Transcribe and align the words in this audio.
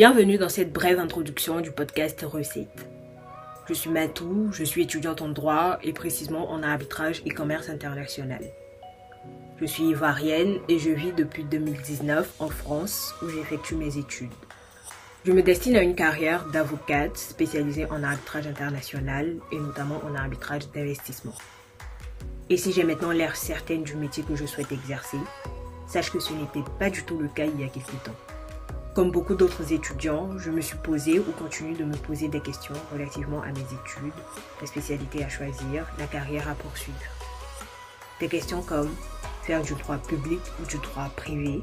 Bienvenue 0.00 0.38
dans 0.38 0.48
cette 0.48 0.72
brève 0.72 0.98
introduction 0.98 1.60
du 1.60 1.72
podcast 1.72 2.24
Recettes. 2.26 2.88
Je 3.68 3.74
suis 3.74 3.90
Matou, 3.90 4.48
je 4.50 4.64
suis 4.64 4.84
étudiante 4.84 5.20
en 5.20 5.28
droit 5.28 5.78
et 5.82 5.92
précisément 5.92 6.50
en 6.50 6.62
arbitrage 6.62 7.20
et 7.26 7.28
commerce 7.28 7.68
international. 7.68 8.40
Je 9.60 9.66
suis 9.66 9.82
ivoirienne 9.82 10.56
et 10.70 10.78
je 10.78 10.88
vis 10.88 11.12
depuis 11.12 11.44
2019 11.44 12.32
en 12.38 12.48
France 12.48 13.14
où 13.22 13.28
j'effectue 13.28 13.74
mes 13.74 13.98
études. 13.98 14.32
Je 15.26 15.32
me 15.32 15.42
destine 15.42 15.76
à 15.76 15.82
une 15.82 15.94
carrière 15.94 16.46
d'avocate 16.46 17.18
spécialisée 17.18 17.84
en 17.84 18.02
arbitrage 18.02 18.46
international 18.46 19.36
et 19.52 19.58
notamment 19.58 20.00
en 20.10 20.14
arbitrage 20.14 20.66
d'investissement. 20.70 21.34
Et 22.48 22.56
si 22.56 22.72
j'ai 22.72 22.84
maintenant 22.84 23.10
l'air 23.10 23.36
certaine 23.36 23.82
du 23.82 23.96
métier 23.96 24.22
que 24.22 24.34
je 24.34 24.46
souhaite 24.46 24.72
exercer, 24.72 25.18
sache 25.86 26.10
que 26.10 26.20
ce 26.20 26.32
n'était 26.32 26.64
pas 26.78 26.88
du 26.88 27.02
tout 27.02 27.18
le 27.18 27.28
cas 27.28 27.44
il 27.44 27.60
y 27.60 27.64
a 27.64 27.68
quelques 27.68 28.02
temps. 28.02 28.16
Comme 29.00 29.12
beaucoup 29.12 29.34
d'autres 29.34 29.72
étudiants, 29.72 30.28
je 30.36 30.50
me 30.50 30.60
suis 30.60 30.76
posé 30.76 31.18
ou 31.18 31.32
continue 31.38 31.72
de 31.72 31.84
me 31.84 31.96
poser 31.96 32.28
des 32.28 32.40
questions 32.40 32.74
relativement 32.92 33.40
à 33.40 33.46
mes 33.46 33.60
études, 33.60 34.12
la 34.60 34.66
spécialité 34.66 35.24
à 35.24 35.28
choisir, 35.30 35.86
la 35.98 36.04
carrière 36.04 36.46
à 36.50 36.54
poursuivre. 36.54 36.98
Des 38.20 38.28
questions 38.28 38.60
comme 38.60 38.90
faire 39.42 39.62
du 39.62 39.72
droit 39.72 39.96
public 39.96 40.40
ou 40.60 40.66
du 40.66 40.76
droit 40.76 41.08
privé, 41.16 41.62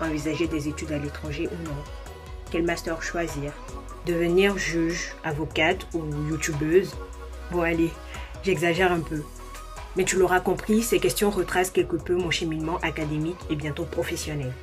envisager 0.00 0.46
des 0.46 0.66
études 0.66 0.92
à 0.92 0.98
l'étranger 0.98 1.46
ou 1.46 1.68
non, 1.68 1.76
quel 2.50 2.64
master 2.64 3.02
choisir, 3.02 3.52
devenir 4.06 4.56
juge, 4.56 5.12
avocate 5.24 5.86
ou 5.92 6.04
youtubeuse. 6.30 6.96
Bon 7.50 7.60
allez, 7.60 7.90
j'exagère 8.42 8.92
un 8.92 9.00
peu. 9.00 9.20
Mais 9.94 10.04
tu 10.04 10.16
l'auras 10.16 10.40
compris, 10.40 10.82
ces 10.82 11.00
questions 11.00 11.28
retracent 11.28 11.68
quelque 11.68 11.96
peu 11.96 12.14
mon 12.14 12.30
cheminement 12.30 12.78
académique 12.78 13.44
et 13.50 13.56
bientôt 13.56 13.84
professionnel. 13.84 14.54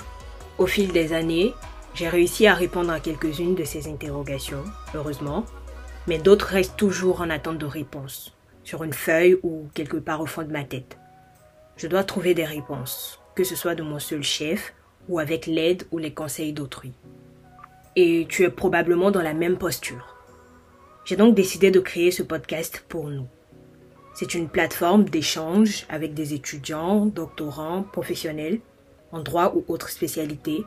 Au 0.58 0.66
fil 0.66 0.92
des 0.92 1.14
années, 1.14 1.54
j'ai 1.94 2.10
réussi 2.10 2.48
à 2.48 2.54
répondre 2.54 2.92
à 2.92 3.00
quelques-unes 3.00 3.56
de 3.56 3.64
ces 3.64 3.88
interrogations, 3.88 4.64
heureusement, 4.96 5.46
mais 6.08 6.18
d'autres 6.18 6.48
restent 6.48 6.78
toujours 6.78 7.22
en 7.22 7.30
attente 7.30 7.60
de 7.60 7.66
réponse, 7.66 8.34
sur 8.64 8.84
une 8.84 8.94
feuille 8.94 9.38
ou 9.44 9.68
quelque 9.74 9.98
part 9.98 10.22
au 10.22 10.26
fond 10.26 10.42
de 10.44 10.52
ma 10.52 10.64
tête. 10.64 10.98
Je 11.78 11.88
dois 11.88 12.04
trouver 12.04 12.34
des 12.34 12.46
réponses, 12.46 13.20
que 13.36 13.44
ce 13.44 13.56
soit 13.56 13.76
de 13.76 13.84
mon 13.84 14.00
seul 14.00 14.24
chef 14.24 14.74
ou 15.08 15.20
avec 15.20 15.46
l'aide 15.46 15.84
ou 15.92 15.98
les 15.98 16.14
conseils 16.14 16.54
d'autrui. 16.54 16.94
Et 17.96 18.26
tu 18.28 18.44
es 18.44 18.50
probablement 18.50 19.12
dans 19.12 19.22
la 19.22 19.34
même 19.34 19.58
posture. 19.58 20.16
J'ai 21.06 21.16
donc 21.16 21.36
décidé 21.36 21.70
de 21.70 21.80
créer 21.80 22.12
ce 22.12 22.24
podcast 22.24 22.84
pour 22.90 23.10
nous. 23.10 23.28
C'est 24.16 24.36
une 24.36 24.50
plateforme 24.50 25.06
d'échange 25.06 25.86
avec 25.90 26.14
des 26.14 26.34
étudiants, 26.34 27.06
doctorants, 27.06 27.84
professionnels, 27.84 28.60
en 29.12 29.20
droit 29.20 29.54
ou 29.56 29.64
autres 29.68 29.90
spécialités, 29.90 30.64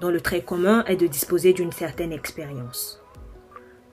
dont 0.00 0.10
le 0.10 0.20
trait 0.20 0.42
commun 0.42 0.84
est 0.86 0.96
de 0.96 1.06
disposer 1.06 1.52
d'une 1.52 1.72
certaine 1.72 2.12
expérience. 2.12 3.02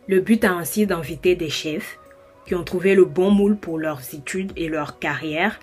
Le 0.08 0.22
but 0.22 0.44
est 0.44 0.48
ainsi 0.48 0.88
d'inviter 0.88 1.36
des 1.36 1.50
chefs 1.50 2.00
qui 2.46 2.56
ont 2.56 2.64
trouvé 2.64 2.96
le 2.96 3.06
bon 3.06 3.30
moule 3.30 3.58
pour 3.58 3.78
leurs 3.78 4.02
études 4.16 4.52
et 4.56 4.70
leur 4.70 4.98
carrière 4.98 5.60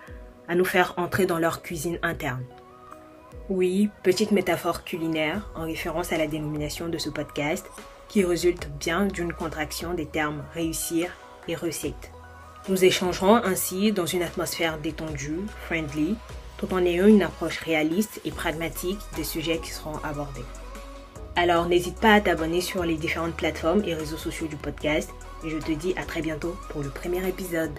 à 0.48 0.54
nous 0.54 0.64
faire 0.64 0.94
entrer 0.98 1.26
dans 1.26 1.38
leur 1.38 1.62
cuisine 1.62 1.98
interne. 2.02 2.44
Oui, 3.48 3.90
petite 4.02 4.32
métaphore 4.32 4.84
culinaire 4.84 5.50
en 5.54 5.64
référence 5.64 6.12
à 6.12 6.18
la 6.18 6.26
dénomination 6.26 6.88
de 6.88 6.98
ce 6.98 7.10
podcast 7.10 7.66
qui 8.08 8.24
résulte 8.24 8.68
bien 8.78 9.06
d'une 9.06 9.32
contraction 9.32 9.94
des 9.94 10.06
termes 10.06 10.44
réussir 10.52 11.10
et 11.48 11.54
recette. 11.54 12.12
Nous 12.68 12.84
échangerons 12.84 13.36
ainsi 13.36 13.92
dans 13.92 14.06
une 14.06 14.22
atmosphère 14.22 14.78
détendue, 14.78 15.40
friendly, 15.66 16.16
tout 16.58 16.72
en 16.72 16.84
ayant 16.84 17.06
une 17.06 17.22
approche 17.22 17.58
réaliste 17.58 18.20
et 18.24 18.30
pragmatique 18.30 19.00
des 19.16 19.24
sujets 19.24 19.58
qui 19.58 19.70
seront 19.70 19.98
abordés. 20.04 20.44
Alors 21.34 21.68
n'hésite 21.68 22.00
pas 22.00 22.14
à 22.14 22.20
t'abonner 22.20 22.60
sur 22.60 22.84
les 22.84 22.96
différentes 22.96 23.36
plateformes 23.36 23.84
et 23.84 23.94
réseaux 23.94 24.16
sociaux 24.16 24.46
du 24.46 24.56
podcast 24.56 25.10
et 25.44 25.50
je 25.50 25.58
te 25.58 25.72
dis 25.72 25.92
à 25.96 26.04
très 26.04 26.22
bientôt 26.22 26.56
pour 26.70 26.82
le 26.82 26.88
premier 26.88 27.26
épisode. 27.28 27.72